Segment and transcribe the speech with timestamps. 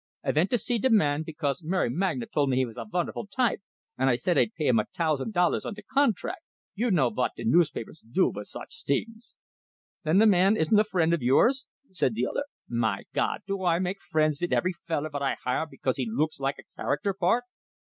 [0.23, 3.27] I vent to see de man, because Mary Magna told me he vas a vunderful
[3.27, 3.61] type,
[3.99, 6.41] and I said I'd pay him a tousand dollars on de contract.
[6.73, 9.35] You know vot de newspapers do vit such tings!"
[10.03, 12.45] "Then the man isn't a friend of yours?" said the other.
[12.67, 16.39] "My Gawd, do I make friends vit every feller vot I hire because he looks
[16.39, 17.43] like a character part?"